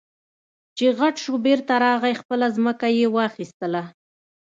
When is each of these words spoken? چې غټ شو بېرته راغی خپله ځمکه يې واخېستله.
چې 0.77 0.85
غټ 0.99 1.15
شو 1.23 1.33
بېرته 1.45 1.73
راغی 1.85 2.13
خپله 2.21 2.45
ځمکه 2.57 2.87
يې 2.97 3.07
واخېستله. 3.15 3.83